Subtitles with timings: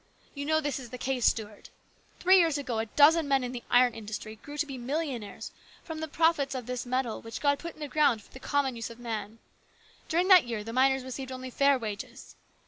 [0.33, 1.69] You know this is the case, Stuart
[2.19, 5.51] Three years ago a dozen men in the iron industry grew to be millionaires
[5.83, 8.75] from the profits of this metal which God put in the ground for the common
[8.75, 9.37] use of man.
[10.09, 12.35] During that year the miners received only fair wages.